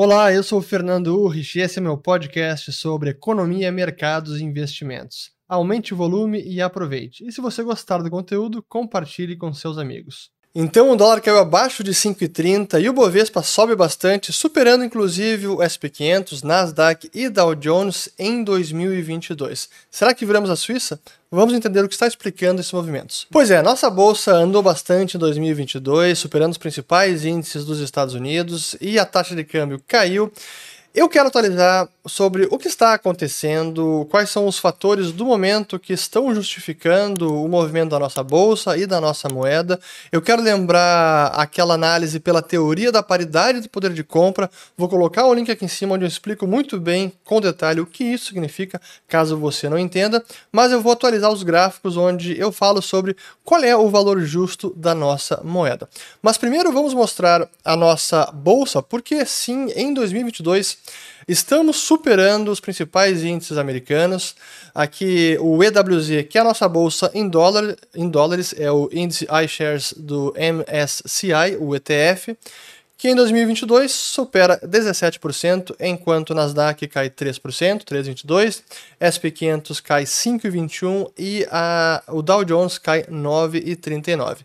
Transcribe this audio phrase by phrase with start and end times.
[0.00, 4.44] Olá, eu sou o Fernando Urrich e esse é meu podcast sobre economia, mercados e
[4.44, 5.32] investimentos.
[5.48, 7.26] Aumente o volume e aproveite.
[7.26, 10.30] E se você gostar do conteúdo, compartilhe com seus amigos.
[10.54, 15.56] Então o dólar caiu abaixo de 5,30 e o Bovespa sobe bastante, superando inclusive o
[15.56, 19.68] SP500, Nasdaq e Dow Jones em 2022.
[19.90, 21.00] Será que viramos a Suíça?
[21.30, 23.26] Vamos entender o que está explicando esses movimentos.
[23.30, 28.74] Pois é, nossa bolsa andou bastante em 2022, superando os principais índices dos Estados Unidos
[28.80, 30.32] e a taxa de câmbio caiu.
[30.94, 35.92] Eu quero atualizar sobre o que está acontecendo, quais são os fatores do momento que
[35.92, 39.78] estão justificando o movimento da nossa bolsa e da nossa moeda.
[40.10, 44.50] Eu quero lembrar aquela análise pela teoria da paridade do poder de compra.
[44.78, 47.86] Vou colocar o link aqui em cima onde eu explico muito bem, com detalhe, o
[47.86, 50.24] que isso significa, caso você não entenda.
[50.50, 54.72] Mas eu vou atualizar os gráficos onde eu falo sobre qual é o valor justo
[54.74, 55.86] da nossa moeda.
[56.22, 60.77] Mas primeiro vamos mostrar a nossa bolsa, porque sim, em 2022
[61.28, 64.34] Estamos superando os principais índices americanos.
[64.74, 69.26] Aqui o EWZ, que é a nossa bolsa em, dólar, em dólares, é o índice
[69.44, 72.34] iShares do MSCI, o ETF,
[72.96, 78.62] que em 2022 supera 17%, enquanto o Nasdaq cai 3%, 3,22%,
[79.00, 84.38] SP500 cai 5,21% e a, o Dow Jones cai 9,39%.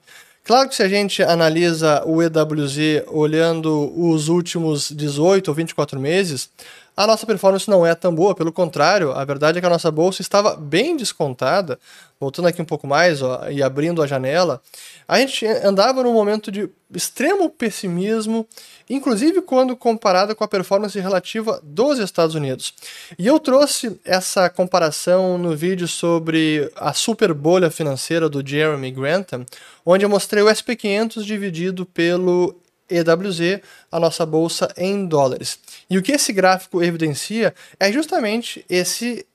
[0.44, 6.50] Claro que se a gente analisa o EWZ olhando os últimos 18 ou 24 meses,
[6.96, 9.90] a nossa performance não é tão boa, pelo contrário, a verdade é que a nossa
[9.90, 11.80] bolsa estava bem descontada.
[12.20, 14.62] Voltando aqui um pouco mais ó, e abrindo a janela,
[15.08, 18.48] a gente andava num momento de extremo pessimismo,
[18.90, 22.74] inclusive quando comparada com a performance relativa dos Estados Unidos.
[23.18, 29.46] E eu trouxe essa comparação no vídeo sobre a super bolha financeira do Jeremy Grantham,
[29.86, 32.56] onde eu mostrei o SP500 dividido pelo
[32.90, 33.62] EWZ,
[33.92, 35.60] a nossa bolsa em dólares.
[35.90, 39.26] E o que esse gráfico evidencia é justamente esse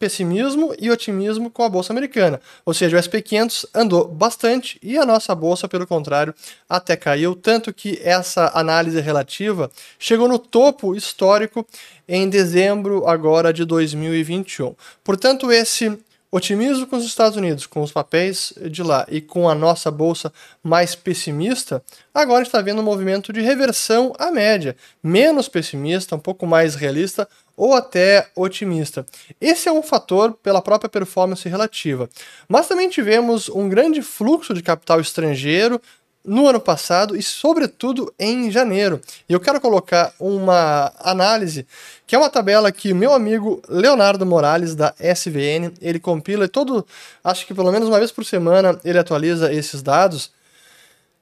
[0.00, 2.40] pessimismo e otimismo com a bolsa americana.
[2.64, 6.34] Ou seja, o SP500 andou bastante e a nossa bolsa, pelo contrário,
[6.66, 11.66] até caiu, tanto que essa análise relativa chegou no topo histórico
[12.08, 14.74] em dezembro agora de 2021.
[15.04, 15.98] Portanto, esse
[16.32, 20.32] Otimismo com os Estados Unidos, com os papéis de lá e com a nossa bolsa
[20.62, 21.82] mais pessimista,
[22.14, 27.28] agora está vendo um movimento de reversão à média, menos pessimista, um pouco mais realista
[27.56, 29.04] ou até otimista.
[29.40, 32.08] Esse é um fator pela própria performance relativa.
[32.48, 35.82] Mas também tivemos um grande fluxo de capital estrangeiro
[36.24, 39.00] no ano passado e, sobretudo, em janeiro.
[39.28, 41.66] E eu quero colocar uma análise,
[42.06, 46.86] que é uma tabela que meu amigo Leonardo Morales, da SVN, ele compila e todo,
[47.24, 50.30] acho que pelo menos uma vez por semana, ele atualiza esses dados.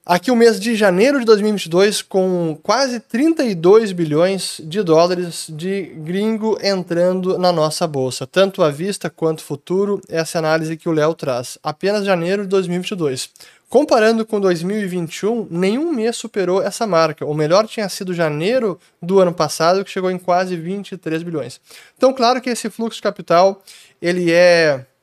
[0.08, 6.58] Aqui o mês de janeiro de 2022, com quase 32 bilhões de dólares de gringo
[6.62, 11.58] entrando na nossa bolsa, tanto à vista quanto futuro, essa análise que o Léo traz.
[11.62, 13.28] Apenas janeiro de 2022.
[13.68, 17.26] Comparando com 2021, nenhum mês superou essa marca.
[17.26, 21.60] O melhor tinha sido janeiro do ano passado, que chegou em quase 23 bilhões.
[21.98, 23.62] Então, claro que esse fluxo de capital
[24.00, 24.97] ele é, é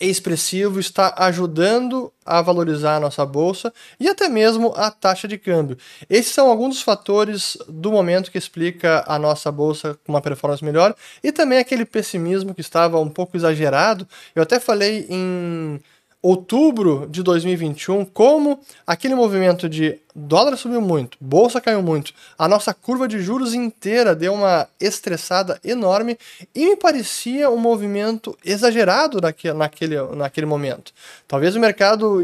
[0.00, 5.76] expressivo, está ajudando a valorizar a nossa bolsa e até mesmo a taxa de câmbio.
[6.10, 10.64] Esses são alguns dos fatores do momento que explica a nossa bolsa com uma performance
[10.64, 14.06] melhor e também aquele pessimismo que estava um pouco exagerado.
[14.34, 15.80] Eu até falei em
[16.28, 22.74] outubro de 2021, como aquele movimento de dólar subiu muito, bolsa caiu muito, a nossa
[22.74, 26.18] curva de juros inteira deu uma estressada enorme
[26.54, 30.92] e me parecia um movimento exagerado naquele, naquele, naquele momento.
[31.28, 32.20] Talvez o mercado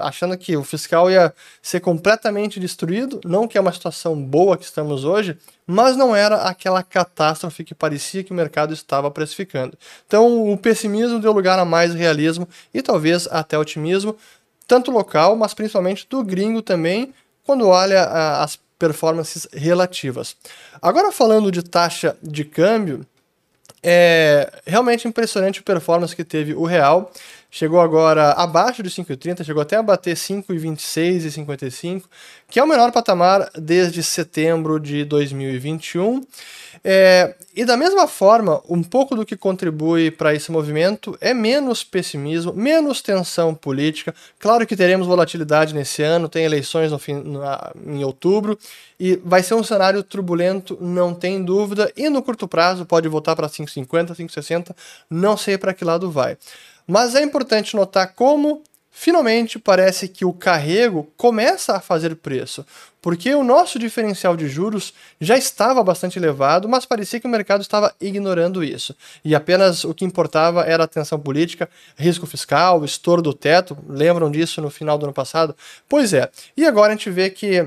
[0.00, 4.64] achando que o fiscal ia ser completamente destruído, não que é uma situação boa que
[4.64, 9.76] estamos hoje, mas não era aquela catástrofe que parecia que o mercado estava precificando.
[10.06, 14.16] Então o pessimismo deu lugar a mais realismo e talvez até otimismo,
[14.66, 17.12] tanto local, mas principalmente do gringo também,
[17.44, 18.04] quando olha
[18.40, 20.36] as performances relativas.
[20.80, 23.06] Agora falando de taxa de câmbio,
[23.82, 27.12] é realmente impressionante a performance que teve o real.
[27.56, 32.06] Chegou agora abaixo de 5,30, chegou até a bater 5,26 e 55,
[32.50, 36.22] que é o menor patamar desde setembro de 2021.
[36.84, 41.82] É, e da mesma forma, um pouco do que contribui para esse movimento é menos
[41.82, 44.14] pessimismo, menos tensão política.
[44.38, 47.24] Claro que teremos volatilidade nesse ano, tem eleições no fim,
[47.86, 48.58] em outubro,
[49.00, 53.34] e vai ser um cenário turbulento, não tem dúvida, e no curto prazo pode voltar
[53.34, 54.76] para 5,50, 5,60,
[55.08, 56.36] não sei para que lado vai.
[56.86, 62.64] Mas é importante notar como finalmente parece que o carrego começa a fazer preço,
[63.02, 67.60] porque o nosso diferencial de juros já estava bastante elevado, mas parecia que o mercado
[67.60, 68.96] estava ignorando isso.
[69.22, 73.76] E apenas o que importava era a tensão política, risco fiscal, estouro do teto.
[73.86, 75.54] Lembram disso no final do ano passado?
[75.86, 76.30] Pois é.
[76.56, 77.66] E agora a gente vê que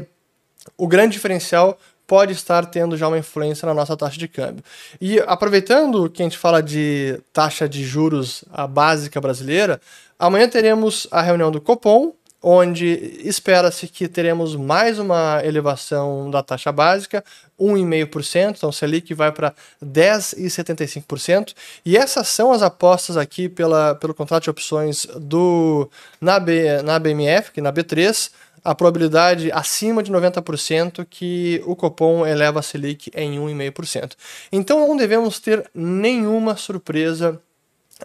[0.76, 1.78] o grande diferencial
[2.10, 4.64] pode estar tendo já uma influência na nossa taxa de câmbio.
[5.00, 9.80] E aproveitando que a gente fala de taxa de juros a básica brasileira,
[10.18, 12.88] amanhã teremos a reunião do Copom, onde
[13.24, 17.24] espera-se que teremos mais uma elevação da taxa básica,
[17.60, 19.54] 1,5%, então Selic vai para
[19.84, 21.54] 10,75%,
[21.86, 25.88] e essas são as apostas aqui pela, pelo contrato de opções do
[26.20, 28.32] na, B, na BMF, que na B3,
[28.64, 34.14] a probabilidade acima de 90% que o Copom eleva a Selic em 1,5%.
[34.52, 37.40] Então não devemos ter nenhuma surpresa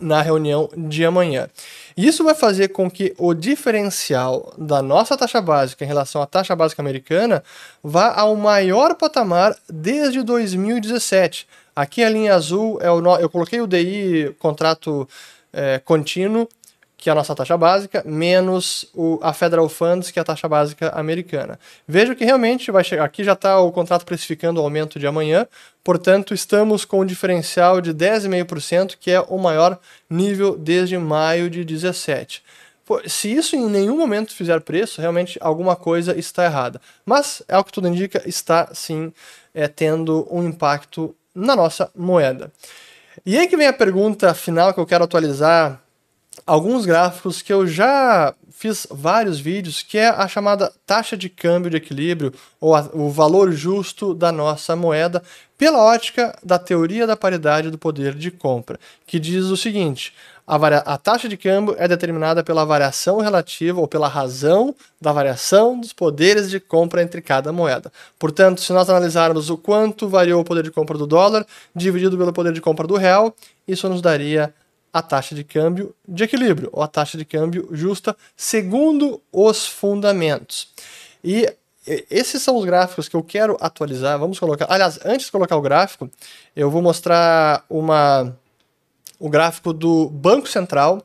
[0.00, 1.48] na reunião de amanhã.
[1.96, 6.56] Isso vai fazer com que o diferencial da nossa taxa básica em relação à taxa
[6.56, 7.44] básica americana
[7.82, 11.46] vá ao maior patamar desde 2017.
[11.76, 15.08] Aqui a linha azul é o eu coloquei o DI contrato
[15.52, 16.48] é, contínuo
[17.04, 20.48] que é a nossa taxa básica, menos o, a Federal Funds, que é a taxa
[20.48, 21.60] básica americana.
[21.86, 23.04] Veja que realmente vai chegar.
[23.04, 25.46] Aqui já está o contrato precificando o aumento de amanhã,
[25.84, 29.78] portanto, estamos com um diferencial de 10,5%, que é o maior
[30.08, 32.42] nível desde maio de 17.
[33.06, 36.80] Se isso em nenhum momento fizer preço, realmente alguma coisa está errada.
[37.04, 39.12] Mas, é o que tudo indica, está sim
[39.52, 42.50] é, tendo um impacto na nossa moeda.
[43.26, 45.83] E aí que vem a pergunta final que eu quero atualizar
[46.46, 51.70] alguns gráficos que eu já fiz vários vídeos, que é a chamada taxa de câmbio
[51.70, 55.22] de equilíbrio, ou a, o valor justo da nossa moeda,
[55.58, 60.14] pela ótica da teoria da paridade do poder de compra, que diz o seguinte:
[60.46, 65.80] a, a taxa de câmbio é determinada pela variação relativa ou pela razão da variação
[65.80, 67.90] dos poderes de compra entre cada moeda.
[68.18, 72.32] Portanto, se nós analisarmos o quanto variou o poder de compra do dólar dividido pelo
[72.32, 73.34] poder de compra do real,
[73.66, 74.54] isso nos daria
[74.94, 80.68] a taxa de câmbio de equilíbrio, ou a taxa de câmbio justa, segundo os fundamentos.
[81.22, 81.52] E
[82.08, 84.16] esses são os gráficos que eu quero atualizar.
[84.20, 84.66] Vamos colocar.
[84.70, 86.08] Aliás, antes de colocar o gráfico,
[86.54, 88.32] eu vou mostrar uma,
[89.18, 91.04] o gráfico do Banco Central,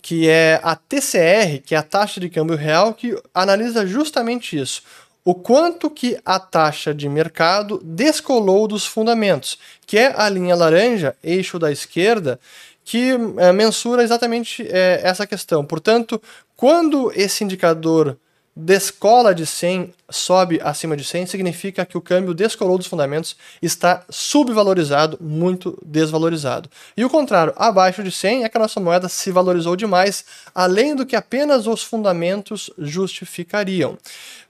[0.00, 4.82] que é a TCR, que é a taxa de câmbio real, que analisa justamente isso.
[5.24, 11.16] O quanto que a taxa de mercado descolou dos fundamentos, que é a linha laranja,
[11.24, 12.38] eixo da esquerda,
[12.86, 15.64] que é, mensura exatamente é, essa questão.
[15.64, 16.22] Portanto,
[16.54, 18.16] quando esse indicador
[18.54, 24.04] descola de 100, sobe acima de 100, significa que o câmbio descolou dos fundamentos, está
[24.08, 26.68] subvalorizado, muito desvalorizado.
[26.96, 30.24] E o contrário, abaixo de 100 é que a nossa moeda se valorizou demais,
[30.54, 33.98] além do que apenas os fundamentos justificariam.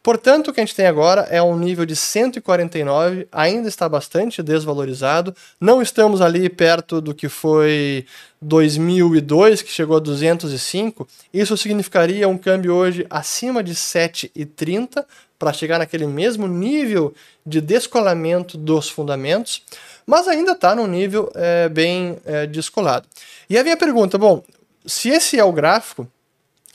[0.06, 4.40] Portanto, o que a gente tem agora é um nível de 149, ainda está bastante
[4.40, 5.34] desvalorizado.
[5.60, 8.06] Não estamos ali perto do que foi
[8.40, 11.08] 2002, que chegou a 205.
[11.34, 15.04] Isso significaria um câmbio hoje acima de 7,30
[15.38, 19.62] para chegar naquele mesmo nível de descolamento dos fundamentos,
[20.06, 23.06] mas ainda está num nível é, bem é, descolado.
[23.48, 24.42] E a minha pergunta, bom,
[24.84, 26.08] se esse é o gráfico,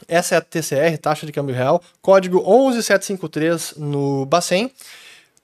[0.08, 4.72] essa é a TCR, taxa de câmbio real, código 11753 no Bacen.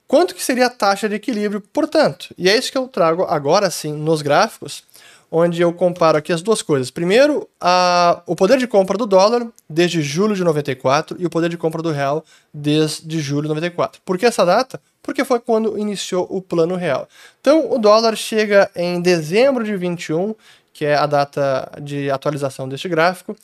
[0.07, 2.33] Quanto que seria a taxa de equilíbrio, portanto?
[2.37, 4.83] E é isso que eu trago agora sim nos gráficos,
[5.29, 6.89] onde eu comparo aqui as duas coisas.
[6.89, 11.49] Primeiro, a, o poder de compra do dólar desde julho de 94 e o poder
[11.49, 14.01] de compra do real desde julho de 94.
[14.05, 14.79] Por que essa data?
[15.03, 17.07] Porque foi quando iniciou o plano real.
[17.41, 20.33] Então, o dólar chega em dezembro de 21,
[20.73, 23.35] que é a data de atualização deste gráfico,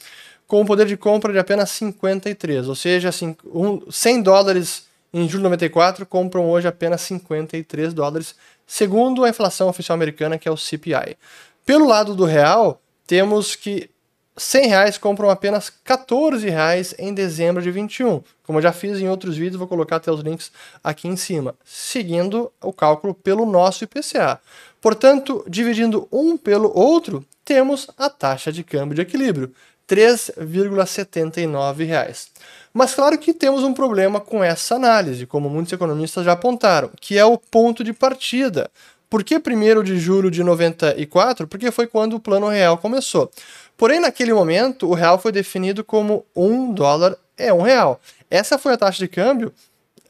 [0.47, 5.27] com um poder de compra de apenas 53, ou seja, assim, um, 100 dólares em
[5.27, 8.35] julho de 94 compram hoje apenas 53 dólares,
[8.65, 11.17] segundo a inflação oficial americana, que é o CPI.
[11.65, 13.89] Pelo lado do real, temos que
[14.35, 18.21] 100 reais compram apenas 14 reais em dezembro de 21.
[18.43, 20.51] Como eu já fiz em outros vídeos, vou colocar até os links
[20.83, 24.41] aqui em cima, seguindo o cálculo pelo nosso IPCA.
[24.81, 29.53] Portanto, dividindo um pelo outro, temos a taxa de câmbio de equilíbrio.
[29.87, 32.29] 3,79 reais.
[32.73, 37.17] Mas claro que temos um problema com essa análise, como muitos economistas já apontaram, que
[37.17, 38.71] é o ponto de partida.
[39.13, 41.47] Por que 1 de julho de 94?
[41.47, 43.29] Porque foi quando o plano real começou.
[43.77, 48.01] Porém, naquele momento, o real foi definido como um dólar é um real.
[48.27, 49.53] Essa foi a taxa de câmbio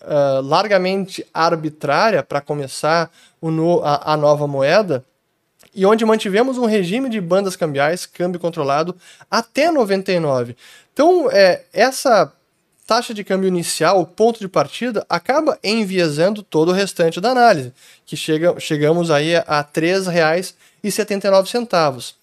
[0.04, 5.04] uh, largamente arbitrária para começar no, a, a nova moeda
[5.76, 8.96] e onde mantivemos um regime de bandas cambiais, câmbio controlado,
[9.30, 10.56] até 99.
[10.94, 12.32] Então, é, essa
[12.86, 17.74] taxa de câmbio inicial, o ponto de partida, acaba enviesando todo o restante da análise,
[18.06, 22.14] que chega, chegamos aí a R$ 3,79.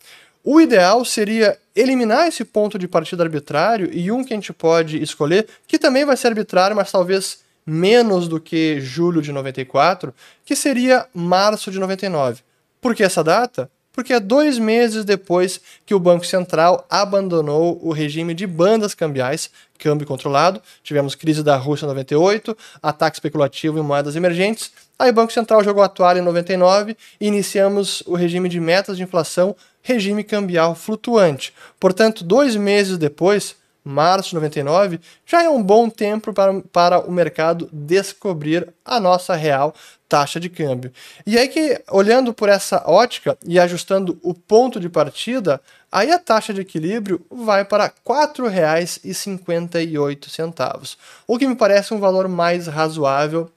[0.43, 5.03] O ideal seria eliminar esse ponto de partida arbitrário e um que a gente pode
[5.03, 10.15] escolher, que também vai ser arbitrário, mas talvez menos do que julho de 94,
[10.45, 12.41] que seria março de 99.
[12.81, 13.71] Por que essa data?
[13.93, 19.51] Porque é dois meses depois que o Banco Central abandonou o regime de bandas cambiais,
[19.79, 20.61] câmbio controlado.
[20.83, 24.71] Tivemos crise da Rússia em 98, ataque especulativo em moedas emergentes.
[24.99, 28.97] Aí o Banco Central jogou a toalha em 99 e iniciamos o regime de metas
[28.97, 31.55] de inflação, regime cambial flutuante.
[31.81, 37.11] Portanto, dois meses depois, março de 99, já é um bom tempo para, para o
[37.11, 39.75] mercado descobrir a nossa real
[40.11, 40.93] taxa de câmbio.
[41.25, 46.19] E aí que, olhando por essa ótica e ajustando o ponto de partida, aí a
[46.19, 50.97] taxa de equilíbrio vai para R$ 4,58,
[51.29, 53.49] o que me parece um valor mais razoável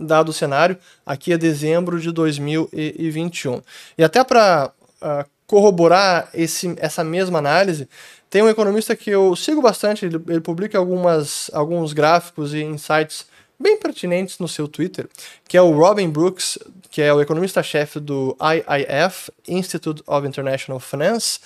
[0.00, 3.60] dado o cenário, aqui é dezembro de 2021.
[3.98, 4.72] E até para uh,
[5.02, 7.86] ah, corroborar esse, essa mesma análise,
[8.30, 13.26] tem um economista que eu sigo bastante, ele, ele publica algumas, alguns gráficos e insights
[13.62, 15.08] bem pertinentes no seu Twitter,
[15.48, 16.58] que é o Robin Brooks,
[16.90, 21.38] que é o economista-chefe do IIF, Institute of International Finance,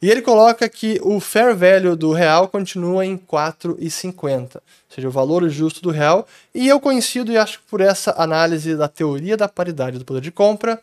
[0.00, 5.10] e ele coloca que o fair value do real continua em 4,50, ou seja, o
[5.10, 9.36] valor justo do real, e eu coincido e acho que por essa análise da teoria
[9.36, 10.80] da paridade do poder de compra,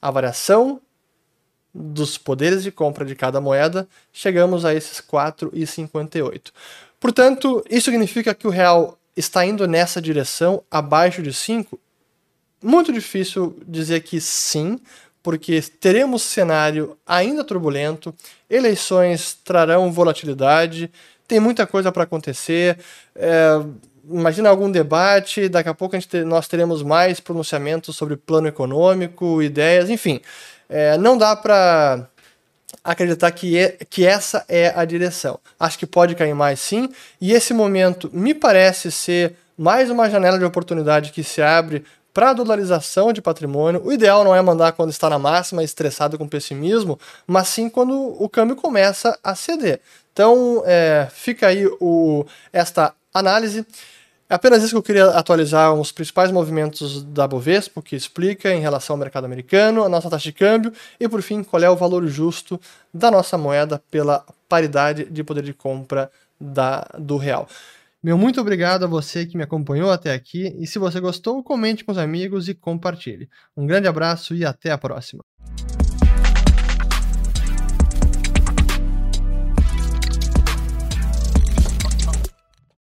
[0.00, 0.80] a variação
[1.74, 6.50] dos poderes de compra de cada moeda, chegamos a esses 4,58.
[6.98, 11.78] Portanto, isso significa que o real está indo nessa direção abaixo de 5?
[12.62, 14.80] Muito difícil dizer que sim,
[15.22, 18.14] porque teremos cenário ainda turbulento,
[18.48, 20.90] eleições trarão volatilidade,
[21.26, 22.78] tem muita coisa para acontecer.
[23.14, 23.60] É,
[24.08, 29.42] imagina algum debate, daqui a pouco a gente nós teremos mais pronunciamentos sobre plano econômico,
[29.42, 30.20] ideias, enfim.
[30.68, 32.08] É, não dá para
[32.92, 35.38] acreditar que, é, que essa é a direção.
[35.60, 36.88] Acho que pode cair mais sim,
[37.20, 42.30] e esse momento me parece ser mais uma janela de oportunidade que se abre para
[42.30, 43.82] a dolarização de patrimônio.
[43.84, 47.92] O ideal não é mandar quando está na máxima, estressado com pessimismo, mas sim quando
[47.94, 49.80] o câmbio começa a ceder.
[50.12, 53.66] Então, é, fica aí o, esta análise.
[54.30, 58.60] É apenas isso que eu queria atualizar os principais movimentos da Bovespa, que explica em
[58.60, 60.70] relação ao mercado americano, a nossa taxa de câmbio
[61.00, 62.60] e, por fim, qual é o valor justo
[62.92, 67.48] da nossa moeda pela paridade de poder de compra da, do real.
[68.02, 71.82] Meu muito obrigado a você que me acompanhou até aqui e se você gostou, comente
[71.82, 73.30] com os amigos e compartilhe.
[73.56, 75.24] Um grande abraço e até a próxima.